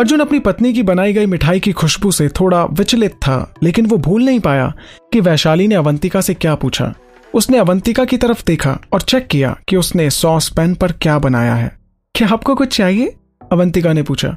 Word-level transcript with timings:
अर्जुन 0.00 0.20
अपनी 0.20 0.38
पत्नी 0.38 0.72
की 0.72 0.82
बनाई 0.82 1.12
गई 1.12 1.26
मिठाई 1.26 1.60
की 1.60 1.72
खुशबू 1.72 2.10
से 2.10 2.28
थोड़ा 2.28 2.64
विचलित 2.64 3.12
था, 3.12 3.54
लेकिन 3.62 3.86
वो 3.86 3.96
भूल 3.96 4.24
नहीं 4.24 4.40
पाया 4.40 4.72
कि 5.12 5.20
वैशाली 5.20 5.66
ने 5.68 5.74
अवंतिका 5.74 6.20
से 6.20 6.34
क्या 6.34 6.54
पूछा। 6.54 6.92
उसने 7.34 7.58
अवंतिका 7.58 8.04
की 8.04 8.16
तरफ़ 8.16 8.42
देखा 8.46 8.78
और 8.92 9.02
चेक 9.02 9.26
किया 9.26 9.54
कि 9.68 9.76
उसने 9.76 10.08
सॉस 10.10 10.48
पैन 10.48 10.74
पर 10.74 10.92
क्या 10.92 11.18
बनाया 11.18 11.54
है। 11.54 11.70
क्या 12.14 12.28
आपको 12.28 12.54
कुछ 12.54 12.76
चाहिए? 12.76 13.14
अवंतिका 13.52 13.92
ने 13.92 14.02
पूछा। 14.02 14.28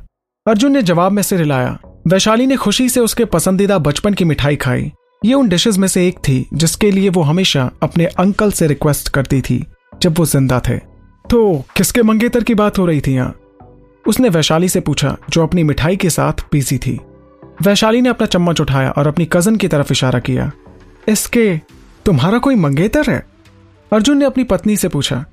अर्जुन 0.46 0.72
ने 0.72 0.82
जवाब 0.82 1.12
में 1.12 1.22
से 1.24 1.36
हिलाया। 1.36 1.78
वैशाली 2.08 2.48
ने 2.48 2.56
खुशी 2.56 2.90
से 2.90 3.00
उसके 3.00 3.26
पसंदीदा 3.26 3.78
बचपन 3.78 4.14
की 4.14 4.26
मिठाई 4.26 4.56
खाई। 4.56 4.92
ये 5.26 5.34
उन 5.34 5.50
डिशेज 5.50 5.78
में 5.78 5.88
से 5.88 6.08
एक 6.08 6.18
थी, 6.20 6.46
जिसके 6.54 6.92
लिए 6.92 7.10
वो 7.10 7.22
हमेशा 7.22 7.70
अपने 7.84 8.06
अंकल 8.06 8.52
से 8.52 8.68
रिक्वेस्ट 8.68 9.10
करती 9.10 9.42
थी, 9.42 9.64
जब 10.02 10.20
वो 10.20 10.26
ज़िंदा 10.26 10.60
थे। 10.60 10.78
तो 11.26 11.66
किसके 11.78 12.02
मंगेतर 12.02 12.44
की 12.44 12.56
बात 12.56 12.80
हो 12.80 12.86
रही 12.86 13.02
थी 13.02 13.14
यहाँ? 13.14 13.36
उसने 14.06 14.30
वैशाली 14.30 14.70
से 14.70 14.80
पूछा, 14.80 15.16
जो 15.30 15.44
अपनी 15.44 15.64
मिठाई 15.64 15.96
के 15.96 16.10
साथ 16.10 16.44
पीसी 16.52 16.78
थी। 16.78 17.00
वैशाली 17.62 18.02
ने 18.02 18.10
अपना 18.10 18.28
चम्मच 18.28 18.62
उठाया 18.62 18.90
और 18.92 19.08
अपनी 19.08 19.26
कज़न 19.28 19.56
की 19.56 19.68
तरफ़ 19.68 19.92
इशारा 19.92 20.20
किया, 20.20 20.52
इसके 21.08 21.58
तुम्हारा 22.06 22.38
कोई 22.38 22.56
मंगेतर 22.58 23.10
है? 23.10 23.26
अर्जुन 23.92 24.18
ने 24.18 24.26
अपनी 24.26 24.44
पत्नी 24.44 24.78
से 24.78 24.88
पूछा, 24.88 25.24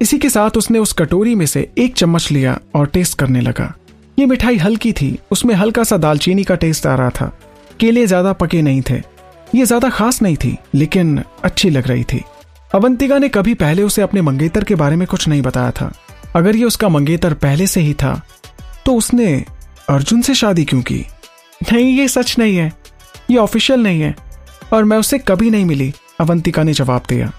इसी 0.00 0.18
के 0.18 0.28
साथ 0.30 0.56
उसने 0.56 0.78
उस 0.78 0.92
कटोरी 0.92 1.34
में 1.34 1.46
से 1.46 1.68
एक 1.78 1.94
चम्मच 1.94 2.30
लिया 2.32 2.58
और 2.76 2.86
टेस्ट 2.86 3.18
करने 3.18 3.40
लगा। 3.40 3.72
ये 4.18 4.26
मिठाई 4.26 4.56
हल्की 4.56 4.92
थी, 4.92 5.18
उसमें 5.30 5.54
हल्का 5.54 5.84
सा 5.84 5.96
दालचीनी 5.96 6.44
का 6.44 6.54
टेस्ट 6.56 6.86
आ 6.86 6.94
रहा 6.94 7.10
था। 7.10 7.32
केले 7.80 8.06
ज़्यादा 8.06 8.32
पके 8.32 8.62
नहीं 8.62 8.82
थे। 8.90 9.02
ये 9.54 9.64
ज़्यादा 9.64 9.88
खास 9.90 10.20
नहीं 10.22 10.36
थी, 10.36 10.56
लेकिन 10.74 11.22
अच्छी 11.44 11.70
लग 11.70 11.86
रही 11.88 12.04
थी। 12.04 12.22
अवंतिका 12.70 13.18
ने 13.18 13.28
कभी 13.28 13.54
पहले 13.54 13.82
उसे 13.82 14.02
अपने 14.02 14.22
मंगेतर 14.22 14.64
के 14.64 14.74
बारे 14.74 14.96
में 14.96 15.06
कुछ 15.08 15.26
नहीं 15.28 15.42
बताया 15.42 15.70
था। 15.70 15.92
अगर 16.36 16.56
ये 16.56 16.64
उसका 16.64 16.88
मंगेतर 16.88 17.34
पहले 17.34 17.66
से 17.66 17.80
ही 17.80 17.94
था 17.94 18.20
तो 18.86 18.94
उसने 18.94 19.44
अर्जुन 19.88 20.22
से 20.22 20.34
शादी 20.34 20.64
क्यों 20.64 20.82
की? 20.82 21.06
नहीं, 21.72 21.98
ये 21.98 22.08
सच 22.08 22.38
नहीं 22.38 22.56
है। 22.56 22.72
ये 23.30 23.36
ऑफिशियल 23.36 23.82
नहीं 23.82 24.00
है। 24.00 24.16
और 24.72 24.84
मैं 24.84 24.96
उससे 24.98 25.18
कभी 25.18 25.50
नहीं 25.50 25.64
मिली, 25.64 25.92
अवंतिका 26.20 26.62
ने 26.62 26.72
जवाब 26.72 27.02
दिया। 27.08 27.32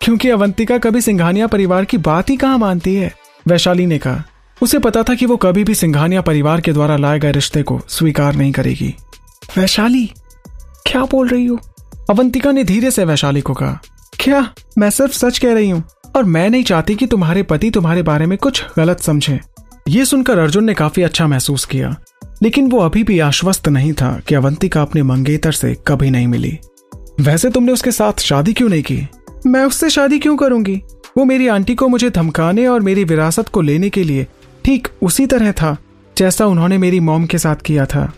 क्योंकि 0.00 0.28
अवंतिका 0.28 0.78
कभी 0.78 1.00
सिंघानिया 1.00 1.46
परिवार 1.46 1.84
की 1.84 1.98
बात 1.98 2.30
ही 2.30 2.36
कहाँ 2.36 2.58
मानती 2.58 2.94
है? 2.94 3.14
वैशाली 3.48 3.86
ने 3.86 3.98
कहा, 3.98 4.22
उसे 4.62 4.78
पता 4.78 5.02
था 5.02 5.14
कि 5.14 5.26
वो 5.26 5.36
कभी 5.36 5.64
भी 5.64 5.74
सिंघानिया 5.74 6.20
परिवार 6.20 6.60
के 6.60 6.72
द्वारा 6.72 6.96
लाए 6.96 7.18
गए 7.18 7.32
रिश्ते 7.32 7.62
को 7.62 7.80
स्वीकार 7.88 8.34
नहीं 8.34 8.52
करेगी। 8.52 8.94
वैशाली, 9.56 10.06
क्या 10.86 11.02
बोल 11.02 11.28
रही 11.28 11.46
हो? 11.46 11.58
अवंतिका 12.10 12.52
ने 12.52 12.64
धीरे 12.64 12.90
से 12.90 13.04
वैशाली 13.04 13.40
को 13.40 13.54
कहा, 13.54 13.80
क्या? 14.20 14.54
मैं 14.78 14.90
सिर्फ़ 14.90 15.12
सच 15.12 15.38
कह 15.38 15.54
रही 15.54 15.70
हूँ। 15.70 15.84
और 16.16 16.24
मैं 16.24 16.48
नहीं 16.50 16.64
चाहती 16.64 16.94
कि 16.94 17.06
तुम्हारे 17.06 17.42
पति 17.42 17.70
तुम्हारे 17.70 18.02
बारे 18.02 18.26
में 18.26 18.36
कुछ 18.38 18.64
गलत 18.76 19.00
समझे। 19.00 19.40
ये 19.88 20.04
सुनकर 20.04 20.38
अर्जुन 20.38 20.64
ने 20.64 20.74
काफ़ी 20.74 21.02
अच्छा 21.02 21.26
महसूस 21.26 21.64
किया, 21.64 21.94
लेकिन 22.42 22.70
वो 22.70 22.78
अभी 22.78 23.02
भी 23.04 23.18
आश्वस्त 23.18 23.68
नहीं 23.68 23.92
था 23.92 24.18
कि 24.28 24.34
अवंतिका 24.34 24.82
अपने 24.82 25.02
मंगेतर 25.02 25.52
से 25.52 25.74
कभी 25.86 26.10
नहीं 26.10 26.26
मिली। 26.26 26.58
वैसे 27.20 27.50
तुमने 27.50 27.72
उसके 27.72 27.92
साथ 27.92 28.20
शादी 28.20 28.52
क्यों 28.52 28.68
नहीं 28.68 28.82
की? 28.82 29.08
मैं 29.46 29.64
उससे 29.64 29.90
शादी 29.90 30.18
क्यों 30.18 30.36
करूँगी? 30.36 30.80
वो 31.18 31.24
मेरी 31.24 31.48
आंटी 31.48 31.74
को 31.74 31.88
मुझे 31.88 32.10
धमकाने 32.10 32.66
और 32.66 32.80
मेरी 32.80 33.04
विरासत 33.04 33.48
को 33.48 33.60
लेने 33.60 33.90
के 33.90 34.04
लिए 34.04 34.26
ठीक 34.64 34.88
उसी 35.02 35.26
तरह 35.26 35.52
था, 35.52 35.76
जैसा 36.16 36.46
उन्होंने 36.46 36.78
मेरी 36.78 37.00
मॉम 37.00 37.26
के 37.26 37.38
साथ 37.38 37.56
किया 37.56 37.86
था, 37.86 38.12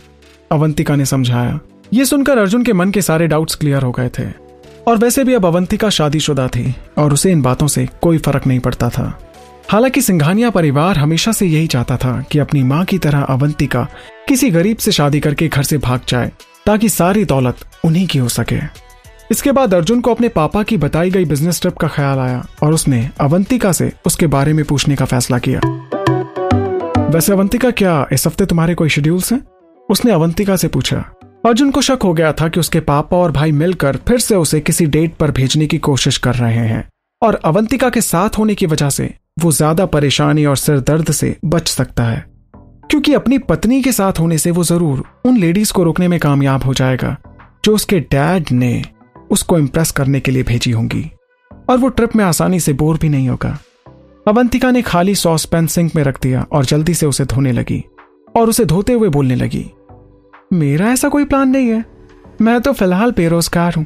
अवंतिका 0.51 0.95
ने 0.95 1.05
समझाया। 1.05 1.59
ये 1.93 2.05
सुनकर 2.05 2.37
अर्जुन 2.37 2.63
के 2.63 2.73
मन 2.73 2.91
के 2.91 3.01
सारे 3.01 3.27
डाउट्स 3.27 3.55
क्लियर 3.55 3.81
हो 3.81 3.91
गए 3.91 4.09
थे। 4.09 4.46
और 4.87 4.97
वैसे 4.97 5.23
भी 5.23 5.33
अब 5.33 5.45
अवंतिका 5.45 5.89
शादीशुदा 5.89 6.47
थी, 6.47 6.75
और 6.97 7.13
उसे 7.13 7.31
इन 7.31 7.41
बातों 7.41 7.67
से 7.67 7.87
कोई 8.01 8.17
फ़र्क 8.17 8.47
नहीं 8.47 8.59
पड़ता 8.59 8.89
था। 8.89 9.19
हालाँकि 9.71 10.01
सिंघानिया 10.01 10.49
परिवार 10.49 10.97
हमेशा 10.97 11.31
से 11.31 11.45
यही 11.45 11.67
चाहता 11.67 11.97
था 11.97 12.21
कि 12.31 12.39
अपनी 12.39 12.63
माँ 12.63 12.85
की 12.85 12.97
तरह 12.97 13.21
अवंतिका 13.21 13.87
किसी 14.27 14.49
गरीब 14.49 14.77
से 14.77 14.91
शादी 14.91 15.19
करके 15.19 15.47
घर 15.47 15.63
से 15.63 15.77
भाग 15.77 16.01
जाए, 16.07 16.31
ताकि 16.65 16.89
सारी 16.89 17.25
दौलत 17.25 17.57
उन्हीं 17.85 18.07
की 18.07 18.19
हो 18.19 18.29
सके। 18.29 18.59
इसके 19.31 19.51
बाद 19.51 19.73
अर्जुन 19.73 20.01
को 20.01 20.11
अपने 20.11 20.29
पापा 20.29 20.63
की 20.63 20.77
बताई 20.77 21.09
गई 21.09 21.25
बिज़नेस 21.25 21.61
ट्रिप 21.61 21.77
का 21.77 21.87
ख्याल 21.87 22.19
आया, 22.19 22.45
और 22.63 22.73
उसने 22.73 23.09
अवंतिका 23.21 23.71
से 23.71 23.91
उसके 24.05 24.27
बारे 24.27 24.53
में 24.53 24.65
पूछने 24.65 24.95
का 24.95 25.05
फैसला 25.05 25.37
किया। 25.39 25.59
वैसे 27.09 27.33
अवंतिका, 27.33 27.71
क्या 27.71 28.07
इस 28.13 28.27
हफ़्ते 28.27 28.45
तुम्हारे 28.45 28.75
कोई 28.75 28.89
शेड्यूल्स 28.89 29.33
हैं? 29.33 29.41
उसने 29.89 30.11
अवंतिका 30.11 30.55
से 30.55 30.67
पूछा 30.67 31.05
अर्जुन 31.43 31.69
को 31.71 31.81
शक 31.81 31.99
हो 32.03 32.13
गया 32.13 32.31
था 32.31 32.47
कि 32.47 32.59
उसके 32.59 32.79
पापा 32.79 33.17
और 33.17 33.31
भाई 33.31 33.51
मिलकर 33.51 33.97
फिर 34.07 34.19
से 34.19 34.35
उसे 34.35 34.59
किसी 34.59 34.85
डेट 34.85 35.15
पर 35.15 35.31
भेजने 35.31 35.65
की 35.67 35.77
कोशिश 35.77 36.17
कर 36.17 36.35
रहे 36.35 36.65
हैं, 36.67 36.87
और 37.21 37.35
अवंतिका 37.35 37.89
के 37.89 38.01
साथ 38.01 38.37
होने 38.37 38.55
की 38.55 38.65
वजह 38.65 38.89
से 38.89 39.13
वो 39.39 39.51
ज़्यादा 39.51 39.85
परेशानी 39.85 40.45
और 40.45 40.57
सिर 40.57 40.79
दर्द 40.79 41.11
से 41.11 41.35
बच 41.45 41.67
सकता 41.67 42.03
है, 42.03 42.25
क्योंकि 42.89 43.13
अपनी 43.13 43.37
पत्नी 43.39 43.81
के 43.81 43.91
साथ 43.91 44.19
होने 44.19 44.37
से 44.37 44.51
वो 44.51 44.63
ज़रूर 44.63 45.03
उन 45.25 45.37
लेडीज़ 45.37 45.73
को 45.73 45.83
रोकने 45.83 46.07
में 46.07 46.19
कामयाब 46.19 46.63
हो 46.63 46.73
जाएगा, 46.73 47.15
जो 47.65 47.75
उसके 47.75 47.99
डैड 48.01 48.51
ने 48.51 48.83
उसको 49.31 49.57
इम्प्रेस 49.59 49.91
करने 49.91 50.19
के 50.19 50.31
लिए 50.31 50.43
भेजी 50.43 50.71
होंगी। 50.71 51.09
और 51.69 51.77
वो 51.77 51.87
ट्रिप 51.89 52.15
में 52.15 52.23
आसानी 52.25 52.59
से 52.59 52.73
बोर 52.73 52.97
भी 52.97 53.09
नहीं 53.09 53.29
होगा। 53.29 53.57
अवंतिका 54.25 54.71
ने 54.71 54.81
खाली 54.81 55.15
सॉस 55.15 55.45
पैन 55.45 55.67
सिंक 55.67 55.95
में 55.95 56.03
रख 56.03 56.21
दिया 56.21 56.45
और 56.51 56.65
जल्दी 56.65 56.93
से 56.93 57.05
उसे 57.05 57.25
धोने 57.25 57.51
लगी, 57.51 57.83
और 58.35 58.49
उसे 58.49 58.65
धोते 58.65 58.93
हुए 58.93 59.09
बोलने 59.09 59.35
लगी 59.35 59.65
मेरा 60.51 60.91
ऐसा 60.91 61.09
कोई 61.09 61.25
प्लान 61.25 61.49
नहीं 61.49 61.69
है। 61.69 61.83
मैं 62.41 62.59
तो 62.61 62.71
फ़िलहाल 62.73 63.11
बेरोजगार 63.11 63.73
हूँ। 63.75 63.85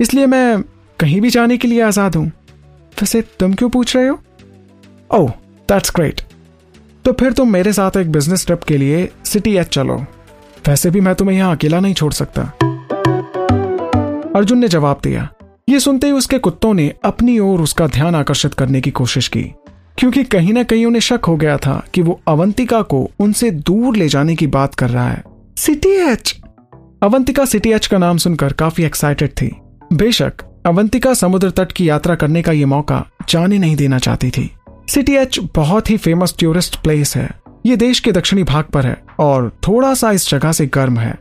इसलिए 0.00 0.26
मैं 0.26 0.62
कहीं 0.98 1.20
भी 1.20 1.30
जाने 1.30 1.56
के 1.56 1.68
लिए 1.68 1.80
आज़ाद 1.82 2.16
हूँ। 2.16 2.26
वैसे 2.96 3.20
तुम 3.40 3.54
क्यों 3.54 3.68
पूछ 3.70 3.94
रहे 3.96 4.06
हो? 4.08 4.18
ओह 5.10 5.30
दैट्स 5.68 5.92
ग्रेट 5.96 6.20
तो 7.04 7.12
फिर 7.12 7.32
तुम 7.32 7.52
मेरे 7.52 7.72
साथ 7.72 7.96
एक 7.96 8.10
बिज़नेस 8.12 8.46
ट्रिप 8.46 8.62
के 8.62 8.76
लिए 8.76 9.08
सिटी 9.24 9.56
एच 9.56 9.68
चलो। 9.68 9.96
वैसे 10.68 10.90
भी 10.90 11.00
मैं 11.00 11.14
तुम्हें 11.14 11.36
यहाँ 11.36 11.54
अकेला 11.56 11.80
नहीं 11.80 11.94
छोड़ 11.94 12.12
सकता। 12.12 12.42
अर्जुन 14.36 14.58
ने 14.58 14.68
जवाब 14.68 15.00
दिया। 15.04 15.28
ये 15.68 15.80
सुनते 15.80 16.06
ही 16.06 16.12
उसके 16.12 16.38
कुत्तों 16.38 16.74
ने 16.74 16.92
अपनी 17.04 17.38
ओर 17.38 17.60
उसका 17.60 17.86
ध्यान 17.86 18.14
आकर्षित 18.14 18.54
करने 18.54 18.80
की 18.80 18.90
कोशिश 18.90 19.28
की। 19.28 19.42
क्योंकि 19.98 20.24
कहीं 20.24 20.52
ना 20.52 20.62
कहीं 20.62 20.86
उन्हें 20.86 21.00
शक 21.00 21.24
हो 21.24 21.36
गया 21.36 21.56
था 21.56 21.82
कि 21.94 22.02
वो 22.02 22.20
अवंतिका 22.28 22.82
को 22.82 23.10
उनसे 23.20 23.50
दूर 23.50 23.96
ले 23.96 24.08
जाने 24.08 24.36
की 24.36 24.46
बात 24.46 24.74
कर 24.74 24.90
रहा 24.90 25.08
है। 25.08 25.22
City 25.60 25.88
H. 25.88 26.30
Avantika 27.02 27.44
city 27.44 27.72
H 27.72 27.86
का 27.86 27.98
नाम 27.98 28.16
सुनकर 28.16 28.52
काफ़ी 28.52 28.84
एक्साइटेड 28.84 29.30
थी। 29.30 29.50
बेशक, 29.92 30.42
अवंतिका 30.66 31.12
समुद्र 31.14 31.50
तट 31.50 31.72
की 31.72 31.88
यात्रा 31.88 32.14
करने 32.14 32.42
का 32.42 32.52
ये 32.52 32.64
मौका 32.64 33.04
जाने 33.28 33.58
नहीं 33.58 33.76
देना 33.76 33.98
चाहती 33.98 34.30
थी। 34.30 34.48
सिटी 34.90 35.16
एच 35.16 35.38
बहुत 35.56 35.90
ही 35.90 35.96
फ़ेमस 35.96 36.34
टूरिस्ट 36.40 36.76
प्लेस 36.76 37.16
है। 37.16 37.28
ये 37.66 37.76
देश 37.76 38.00
के 38.00 38.12
दक्षिणी 38.12 38.42
भाग 38.42 38.64
पर 38.64 38.86
है 38.86 38.96
और 39.18 39.50
थोड़ा 39.68 39.92
सा 39.94 40.10
इस 40.10 40.28
जगह 40.30 40.52
से 40.52 40.66
गर्म 40.66 40.98
है। 40.98 41.12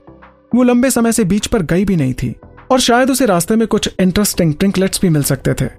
वो 0.55 0.63
लंबे 0.63 0.91
समय 0.91 1.11
से 1.11 1.23
बीच 1.23 1.47
पर 1.47 1.63
गई 1.63 1.85
भी 1.85 1.95
नहीं 1.95 2.13
थी 2.13 2.33
और 2.71 2.79
शायद 2.79 3.11
उसे 3.11 3.25
रास्ते 3.25 3.55
में 3.55 3.67
कुछ 3.67 3.89
इंटरेस्टिंग 3.99 4.53
ट्रिंकलेट्स 4.53 5.01
भी 5.01 5.09
मिल 5.09 5.23
सकते 5.23 5.53
थे। 5.53 5.69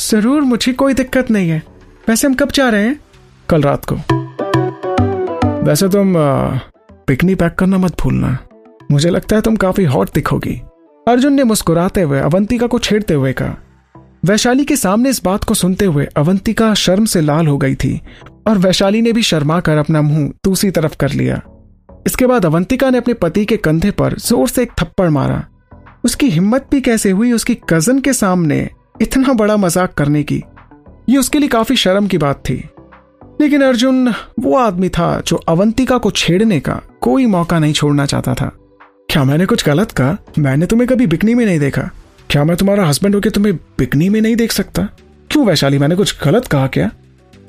ज़रूर 0.00 0.42
मुझे 0.42 0.72
कोई 0.72 0.94
दिक्कत 0.94 1.30
नहीं 1.30 1.48
है। 1.50 1.62
वैसे 2.08 2.26
हम 2.26 2.34
कब 2.34 2.52
जा 2.52 2.68
रहे 2.68 2.84
हैं? 2.84 3.00
कल 3.48 3.62
रात 3.62 3.84
को। 3.84 3.96
वैसे 5.64 5.88
तुम 5.88 6.16
पिकनी 7.08 7.34
पैक 7.34 7.54
करना 7.54 7.78
मत 7.78 8.00
भूलना। 8.00 8.36
मुझे 8.90 9.10
लगता 9.10 9.36
है 9.36 9.42
तुम 9.42 9.56
काफ़ी 9.56 9.84
हॉट 9.84 10.10
दिखोगी। 10.14 10.60
अर्जुन 11.06 11.32
ने 11.32 11.44
मुस्कुराते 11.44 12.02
हुए 12.02 12.18
अवंतिका 12.20 12.66
को 12.66 12.78
छेड़ते 12.78 13.14
हुए 13.14 13.32
कहा। 13.32 13.56
वैशाली 14.24 14.64
के 14.64 14.76
सामने 14.76 15.10
इस 15.10 15.22
बात 15.24 15.44
को 15.44 15.54
सुनते 15.54 15.84
हुए 15.84 16.06
अवंतिका 16.16 16.72
शर्म 16.74 17.04
से 17.04 17.20
लाल 17.20 17.46
हो 17.46 17.56
गई 17.58 17.74
थी 17.74 18.00
और 18.48 18.58
वैशाली 18.58 19.02
ने 19.02 19.12
भी 19.12 19.22
शर्मा 19.22 19.58
कर 19.60 19.76
अपना 19.76 20.02
मुँह 20.02 20.32
दूसरी 20.44 20.70
तरफ़ 20.70 20.96
कर 20.96 21.12
लिया। 21.12 21.40
इसके 22.06 22.26
बाद 22.26 22.46
अवंतिका 22.46 22.90
ने 22.90 22.98
अपने 22.98 23.14
पति 23.14 23.44
के 23.44 23.56
कंधे 23.56 23.90
पर 23.90 24.14
ज़ोर 24.18 24.48
से 24.48 24.62
एक 24.62 24.72
थप्पड़ 24.80 25.08
मारा। 25.10 25.44
उसकी 26.04 26.28
हिम्मत 26.30 26.66
भी 26.70 26.80
कैसे 26.80 27.10
हुई 27.10 27.32
उसकी 27.32 27.54
कज़न 27.70 28.00
के 28.00 28.12
सामने 28.12 28.68
इतना 29.02 29.32
बड़ा 29.32 29.56
मज़ाक 29.56 29.94
करने 29.94 30.22
की? 30.22 30.42
ये 31.08 31.16
उसके 31.16 31.38
लिए 31.38 31.48
काफ़ी 31.48 31.76
शर्म 31.76 32.06
की 32.06 32.18
बात 32.18 32.38
थी। 32.40 32.62
लेकिन 33.40 33.62
अर्जुन, 33.62 34.14
वो 34.40 34.56
आदमी 34.56 34.88
था 34.88 35.22
जो 35.26 35.36
अवंतिका 35.36 35.98
को 35.98 36.10
छेड़ने 36.10 36.60
का 36.60 36.80
कोई 37.00 37.26
मौका 37.26 37.58
नहीं 37.58 37.72
छोड़ना 37.72 38.06
चाहता 38.06 38.34
था। 38.34 38.52
क्या 39.10 39.24
मैंने 39.24 39.46
कुछ 39.46 39.66
गलत 39.66 39.90
कहा? 39.90 40.16
मैंने 40.38 40.66
तुम्हें 40.66 40.88
कभी 40.88 41.06
बिकनी 41.06 41.34
में 41.34 41.46
नहीं 41.46 41.58
देखा। 41.58 41.90
क्या 42.30 42.44
मैं 42.44 42.56
तुम्हारा 42.56 42.86
हस्बैंड 42.86 43.14
होकर 43.14 43.30
तुम्हें 43.30 43.56
बिकनी 43.56 44.08
में 44.08 44.20
नहीं 44.20 44.36
देख 44.36 44.52
सकता? 44.52 44.88
क्यों 45.30 45.46
वैशाली, 45.46 45.78
मैंने 45.78 45.96
कुछ 45.96 46.24
गलत 46.24 46.46
कहा 46.46 46.66
क्या? 46.66 46.90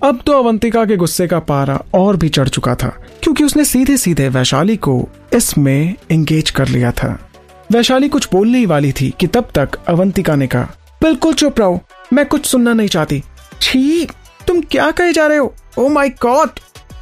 अब 0.04 0.20
तो 0.26 0.32
अवंतिका 0.32 0.86
के 0.86 0.96
गुस्से 0.98 1.28
का 1.28 1.40
पारा 1.40 1.80
और 1.94 2.18
भी 2.18 2.30
चढ़ 2.30 2.50
चुका 2.50 2.76
था, 2.76 2.88
क्योंकि 3.24 3.44
उसने 3.44 3.66
सीधे 3.66 3.98
सीधे 3.98 4.30
वैशाली 4.30 4.76
को 4.78 5.10
इसमें 5.34 5.96
एंगेज 6.12 6.50
कर 6.50 6.68
लिया 6.68 6.92
था। 6.92 7.30
वैशाली 7.72 8.10
कुछ 8.10 8.28
बोलने 8.32 8.58
ही 8.58 8.66
वाली 8.66 8.92
थी 8.92 9.14
कि 9.20 9.28
तब 9.28 9.48
तक 9.56 9.70
अवंतिका 9.88 10.36
ने 10.36 10.48
कहा, 10.48 10.68
बिल्कुल 11.02 11.34
चुप 11.34 11.60
रहो, 11.60 11.82
मैं 12.14 12.26
कुछ 12.26 12.46
सुनना 12.46 12.74
नहीं 12.74 12.88
चाहती। 12.88 13.24
छी! 13.62 14.08
तुम 14.48 14.62
क्या 14.62 14.92
कहे 14.92 15.14
जा 15.14 15.28
रहे 15.28 15.38
हो? 15.38 15.56
ओ 15.78 15.90
माई 15.90 16.10
गॉड 16.10 16.50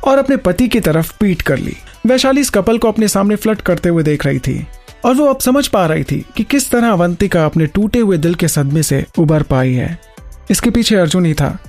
और 0.04 0.18
अपने 0.18 0.38
पति 0.38 0.68
की 0.68 0.80
तरफ़ 0.80 1.14
पीट 1.20 1.42
कर 1.42 1.58
ली। 1.58 1.76
वैशाली 2.08 2.42
इस 2.42 2.50
कपल 2.50 2.78
को 2.78 2.88
अपने 2.88 3.08
सामने 3.08 3.36
फ्लट 3.36 3.62
करते 3.62 3.90
हुए 3.90 4.04
देख 4.04 4.26
रही 4.26 4.40
थी। 4.40 4.68
और 5.06 5.16
वो 5.16 5.26
अब 5.26 5.40
समझ 5.40 5.68
पा 5.68 5.86
रही 5.86 6.04
थी 6.04 6.26
कि 6.38 6.44
किस 6.44 6.72
तरह 6.72 6.90
अवंतिका 6.90 7.46
अपने 7.46 7.66
टूटे 7.66 8.00
हुए 8.00 8.18
दिल 8.18 8.36
के 8.36 8.48
सदमे 8.48 8.84
से 8.84 9.06
उबर 9.20 9.44
पाई 9.44 9.74
है। 9.74 10.00
इसके 10.52 10.70
पीछे 10.70 10.96
अर्जुन 10.96 11.26
ही 11.26 11.34
था, 11.34 11.60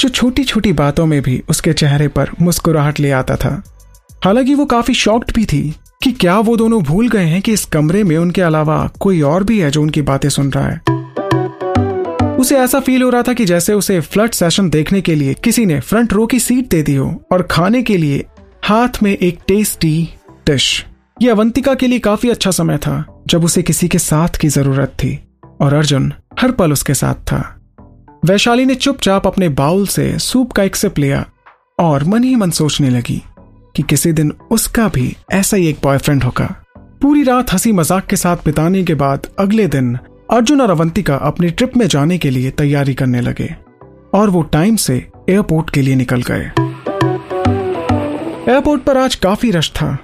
जो 0.00 0.08
छोटी 0.08 0.44
छोटी 0.44 0.72
बातों 0.72 1.06
में 1.06 1.22
भी 1.22 1.42
उसके 1.48 1.72
चेहरे 1.72 2.08
पर 2.08 2.30
मुस्कुराहट 2.40 3.00
ले 3.00 3.10
आता 3.10 3.36
था। 3.36 3.62
हालाँकि 4.24 4.54
वो 4.54 4.64
काफ़ी 4.64 4.94
शॉक्ड 4.94 5.34
भी 5.34 5.44
थी 5.44 5.76
कि 6.02 6.12
क्या 6.12 6.38
वो 6.38 6.56
दोनों 6.56 6.82
भूल 6.82 7.08
गए 7.08 7.24
हैं 7.24 7.42
कि 7.42 7.52
इस 7.52 7.64
कमरे 7.64 8.04
में 8.04 8.16
उनके 8.16 8.42
अलावा 8.42 8.90
कोई 9.00 9.20
और 9.20 9.44
भी 9.44 9.58
है 9.58 9.70
जो 9.70 9.82
उनकी 9.82 10.02
बातें 10.02 10.28
सुन 10.28 10.50
रहा 10.52 10.68
है। 10.68 11.01
उसे 12.42 12.56
ऐसा 12.58 12.80
फील 12.80 13.02
हो 13.02 13.10
रहा 13.10 13.22
था 13.22 13.32
कि 13.32 13.44
जैसे 13.44 13.74
उसे 13.74 14.00
फ्लड 14.00 14.30
सेशन 14.30 14.70
देखने 14.70 15.00
के 15.00 15.14
लिए 15.14 15.34
किसी 15.34 15.66
ने 15.66 15.80
फ्रंट 15.80 16.12
रो 16.12 16.26
की 16.26 16.38
सीट 16.40 16.68
दे 16.68 16.82
दी 16.82 16.94
हो 16.94 17.22
और 17.32 17.42
खाने 17.42 17.82
के 17.82 17.96
लिए 17.96 18.24
हाथ 18.64 19.02
में 19.02 19.10
एक 19.10 19.38
टेस्टी 19.48 20.08
डिश 20.46 20.84
ये 21.22 21.30
अवंतिका 21.30 21.74
के 21.74 21.86
लिए 21.86 21.98
काफ़ी 21.98 22.30
अच्छा 22.30 22.50
समय 22.50 22.78
था, 22.78 23.22
जब 23.26 23.44
उसे 23.44 23.62
किसी 23.62 23.88
के 23.88 23.98
साथ 23.98 24.36
की 24.36 24.48
ज़रूरत 24.48 24.88
थी 24.88 25.18
और 25.60 25.74
अर्जुन 25.74 26.12
हर 26.40 26.52
पल 26.52 26.72
उसके 26.72 26.94
साथ 26.94 27.14
था। 27.14 27.40
वैशाली 28.24 28.64
ने 28.64 28.74
चुपचाप 28.74 29.26
अपने 29.26 29.48
बाउल 29.48 29.86
से 29.86 30.18
सूप 30.18 30.52
का 30.52 30.62
एक 30.62 30.76
सिप 30.76 30.98
लिया 30.98 31.24
और 31.78 32.04
मन 32.04 32.24
ही 32.24 32.34
मन 32.36 32.50
सोचने 32.50 32.90
लगी 32.90 33.22
कि 33.76 33.82
किसी 33.82 34.12
दिन 34.12 34.32
उसका 34.50 34.88
भी 34.88 35.16
ऐसा 35.32 35.56
ही 35.56 35.68
एक 35.68 35.78
बॉयफ्रेंड 35.82 36.24
होगा। 36.24 36.54
पूरी 37.02 37.22
रात 37.22 37.52
हँसी 37.52 37.72
मज़ाक 37.72 38.06
के 38.06 38.16
साथ 38.16 38.44
बिताने 38.44 38.82
के 38.84 38.94
बाद 38.94 39.26
अगले 39.38 39.66
दिन 39.66 39.98
अर्जुन 40.32 40.60
और 40.60 40.70
अवंतिका 40.70 41.16
अपनी 41.16 41.48
ट्रिप 41.50 41.76
में 41.76 41.86
जाने 41.86 42.16
के 42.18 42.30
लिए 42.30 42.50
तैयारी 42.50 42.92
करने 42.94 43.20
लगे 43.20 43.48
और 44.14 44.30
वो 44.30 44.42
टाइम 44.42 44.76
से 44.76 44.94
एयरपोर्ट 45.30 45.70
के 45.70 45.82
लिए 45.82 45.94
निकल 45.94 46.22
गए। 46.22 46.44
एयरपोर्ट 48.52 48.82
पर 48.82 48.96
आज 48.96 49.14
काफ़ी 49.14 49.50
रश 49.50 49.70
था। 49.70 49.96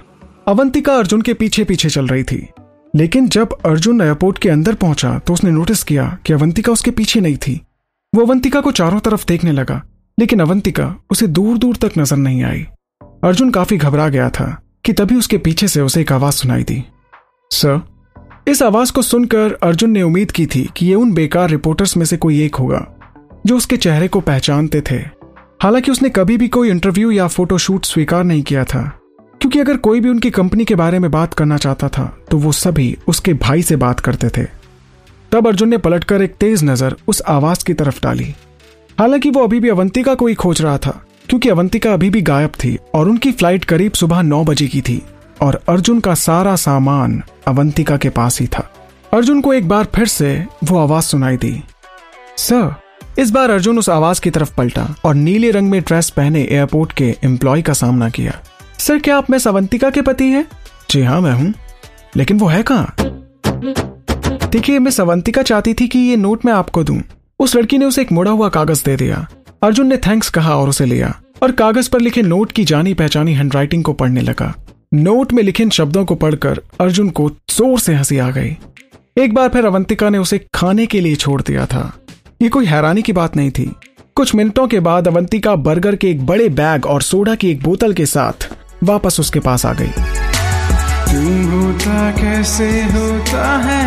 अवंतिका 0.47 0.95
अर्जुन 0.95 1.21
के 1.21 1.33
पीछे 1.33 1.63
पीछे 1.63 1.89
चल 1.89 2.07
रही 2.07 2.23
थी। 2.23 2.47
लेकिन 2.93 3.27
जब 3.27 3.57
अर्जुन 3.65 4.01
एयरपोर्ट 4.01 4.37
के 4.37 4.49
अंदर 4.49 4.75
पहुँचा 4.75 5.17
तो 5.19 5.33
उसने 5.33 5.51
नोटिस 5.51 5.83
किया 5.83 6.07
कि 6.25 6.33
अवंतिका 6.33 6.71
उसके 6.71 6.91
पीछे 6.91 7.19
नहीं 7.19 7.37
थी। 7.37 7.59
वो 8.13 8.25
अवंतिका 8.25 8.61
को 8.61 8.71
चारों 8.71 8.99
तरफ़ 8.99 9.25
देखने 9.27 9.51
लगा, 9.51 9.81
लेकिन 10.17 10.39
अवंतिका 10.39 10.95
उसे 11.11 11.27
दूर 11.27 11.57
दूर 11.57 11.75
तक 11.75 11.97
नज़र 11.97 12.17
नहीं 12.17 12.43
आई। 12.43 12.65
अर्जुन 13.23 13.51
काफ़ी 13.51 13.77
घबरा 13.77 14.07
गया 14.09 14.29
था 14.29 14.55
कि 14.85 14.93
तभी 14.93 15.15
उसके 15.15 15.37
पीछे 15.39 15.67
से 15.67 15.81
उसे 15.81 16.01
एक 16.01 16.11
आवाज़ 16.11 16.35
सुनाई 16.35 16.63
दी। 16.63 16.83
सर 17.51 17.81
इस 18.49 18.61
आवाज़ 18.63 18.91
को 18.91 19.01
सुनकर 19.01 19.53
अर्जुन 19.63 19.89
ने 19.91 20.01
उम्मीद 20.01 20.31
की 20.31 20.45
थी 20.45 20.61
कि 20.77 20.85
ये 20.85 20.93
उन 20.95 21.11
बेकार 21.13 21.49
रिपोर्टर्स 21.49 21.95
में 21.97 22.05
से 22.05 22.17
कोई 22.17 22.41
एक 22.43 22.55
होगा, 22.55 22.79
जो 23.45 23.57
उसके 23.57 23.77
चेहरे 23.77 24.07
को 24.07 24.19
पहचानते 24.21 24.81
थे। 24.81 24.95
हालाँकि 25.61 25.91
उसने 25.91 26.09
कभी 26.09 26.37
भी 26.37 26.47
कोई 26.47 26.69
इंटरव्यू 26.69 27.11
या 27.11 27.27
फोटोशूट 27.27 27.85
स्वीकार 27.85 28.23
नहीं 28.23 28.41
किया 28.43 28.63
था, 28.63 28.81
क्योंकि 29.41 29.59
अगर 29.59 29.77
कोई 29.77 29.99
भी 29.99 30.09
उनकी 30.09 30.29
कंपनी 30.31 30.65
के 30.65 30.75
बारे 30.75 30.99
में 30.99 31.09
बात 31.11 31.33
करना 31.33 31.57
चाहता 31.57 31.89
था 31.89 32.05
तो 32.29 32.37
वो 32.37 32.51
सभी 32.51 32.95
उसके 33.07 33.33
भाई 33.35 33.61
से 33.61 33.75
बात 33.75 33.99
करते 33.99 34.29
थे। 34.29 34.45
तब 35.31 35.47
अर्जुन 35.47 35.69
ने 35.69 35.77
पलटकर 35.77 36.21
एक 36.21 36.35
तेज 36.35 36.63
नज़र 36.63 36.95
उस 37.07 37.21
आवाज़ 37.27 37.63
की 37.65 37.73
तरफ़ 37.73 38.01
डाली। 38.03 38.33
हालाँकि 38.97 39.29
वो 39.29 39.43
अभी 39.43 39.59
भी 39.59 39.69
अवंतिका 39.69 40.15
को 40.15 40.27
ही 40.27 40.35
खोज 40.35 40.61
रहा 40.61 40.77
था, 40.77 40.99
क्योंकि 41.29 41.49
अवंतिका 41.49 41.93
अभी 41.93 42.09
भी 42.09 42.21
गायब 42.23 42.51
थी 42.63 42.77
और 42.95 43.09
उनकी 43.09 43.31
फ़्लाइट 43.31 43.65
करीब 43.65 43.91
सुबह 43.93 44.21
नौ 44.23 44.43
बजे 44.43 44.67
की 44.67 44.81
थी। 44.81 45.01
और 45.41 45.61
अर्जुन 45.69 45.99
का 45.99 46.13
सारा 46.13 46.55
सामान 46.55 47.23
अवंतिका 47.47 47.97
के 47.97 48.09
पास 48.09 48.39
ही 48.41 48.47
था। 48.47 48.73
अर्जुन 49.13 49.41
को 49.41 49.53
एक 49.53 49.67
बार 49.69 49.87
फिर 49.95 50.07
से 50.07 50.45
वो 50.63 50.77
आवाज़ 50.77 51.03
सुनाई 51.03 51.37
दी। 51.37 51.63
सर, 52.37 52.75
इस 53.19 53.31
बार 53.31 53.49
अर्जुन 53.49 53.79
उस 53.79 53.89
आवाज़ 53.89 54.21
की 54.21 54.29
तरफ़ 54.29 54.55
पलटा 54.55 54.95
और 55.05 55.15
नीले 55.15 55.51
रंग 55.51 55.69
में 55.69 55.81
ड्रेस 55.81 56.09
पहने 56.09 56.43
एयरपोर्ट 56.43 56.91
के 56.91 57.15
एम्प्लॉय 57.23 57.61
का 57.61 57.73
सामना 57.73 58.09
किया। 58.09 58.39
सर, 58.77 58.99
क्या 58.99 59.17
आप 59.17 59.29
मैं 59.29 59.39
अवंतिका 59.47 59.89
के 59.89 60.01
पति 60.01 60.25
हैं? 60.25 60.45
जी 60.89 61.03
हाँ 61.03 61.21
मैं 61.21 61.33
हूँ। 61.33 61.53
लेकिन 62.15 62.39
वो 62.39 62.47
है 62.47 62.63
कहाँ? 62.63 62.95
देखिए 64.49 64.79
मैं 64.79 64.91
अवंतिका 64.99 65.41
चाहती 65.41 65.73
थी 65.73 65.87
कि 65.87 65.99
ये 65.99 66.15
नोट 66.15 66.45
मैं 66.45 66.53
आपको 66.53 66.83
दूँ। 66.83 67.01
उस 67.39 67.55
लड़की 67.55 67.77
ने 67.77 67.85
उसे 67.85 68.01
एक 68.01 68.11
मुड़ा 68.11 68.31
हुआ 68.31 68.49
कागज़ 68.49 68.83
दे 68.85 68.95
दिया। 68.95 69.27
अर्जुन 69.63 69.87
ने 69.87 69.97
थैंक्स 69.97 70.29
कहा 70.29 70.55
और 70.55 70.69
उसे 70.69 70.85
लिया 70.85 71.21
और 71.43 71.51
कागज़ 71.51 71.89
पर 71.89 71.99
लिखे 71.99 72.21
नोट 72.21 72.51
की 72.51 72.65
जानी 72.65 72.93
पहचानी 72.93 73.33
हैंडराइटिंग 73.33 73.83
को 73.83 73.93
पढ़ने 73.93 74.21
लगा। 74.21 74.53
नोट 74.93 75.33
में 75.33 75.41
लिखे 75.43 75.69
शब्दों 75.69 76.03
को 76.05 76.15
पढ़कर 76.15 76.59
अर्जुन 76.81 77.09
को 77.09 77.29
ज़ोर 77.29 77.79
से 77.79 77.93
हँसी 77.93 78.17
आ 78.17 78.29
गई। 78.29 78.57
एक 79.17 79.33
बार 79.33 79.49
फिर 79.49 79.65
अवंतिका 79.65 80.09
ने 80.09 80.17
उसे 80.17 80.37
खाने 80.53 80.85
के 80.85 81.01
लिए 81.01 81.15
छोड़ 81.15 81.41
दिया 81.41 81.65
था। 81.65 81.81
ये 82.41 82.49
कोई 82.49 82.65
हैरानी 82.65 83.01
की 83.01 83.13
बात 83.13 83.35
नहीं 83.35 83.51
थी। 83.51 83.75
कुछ 84.15 84.33
मिनटों 84.35 84.67
के 84.67 84.79
बाद 84.79 85.07
अवंतिका 85.07 85.55
बर्गर 85.55 85.95
के 85.95 86.09
एक 86.11 86.25
बड़े 86.25 86.49
बैग 86.49 86.85
और 86.85 87.01
सोडा 87.01 87.35
की 87.35 87.51
एक 87.51 87.63
बोतल 87.63 87.93
के 87.93 88.05
साथ 88.05 88.47
वापस 88.83 89.19
उसके 89.19 89.39
पास 89.39 89.65
आ 89.65 89.73
गई। 89.73 89.91
होता 91.45 92.11
कैसे 92.11 92.69
होता 92.83 93.45
है 93.57 93.79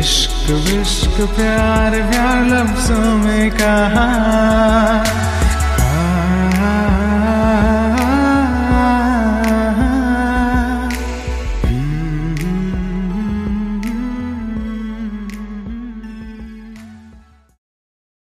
इश्क 0.00 0.50
विश्क 0.50 1.20
प्यार 1.36 1.90
प्यार 2.10 2.44
लफ्जों 2.46 3.16
में 3.18 3.50
कहा। 3.50 4.39